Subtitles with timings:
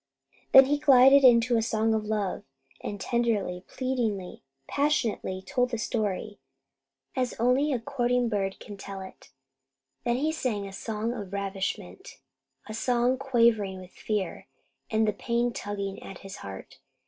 [0.51, 2.41] Then he glided into a song of love,
[2.83, 6.39] and tenderly, pleadingly, passionately, told the story
[7.15, 9.29] as only a courting bird can tell it.
[10.03, 12.17] Then he sang a song of ravishment;
[12.67, 14.47] a song quavering with fear
[14.89, 16.79] and the pain tugging at his heart.